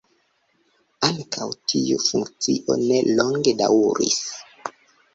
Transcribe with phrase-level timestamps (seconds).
[1.07, 4.21] Ankaŭ tiu funkcio ne longe daŭris.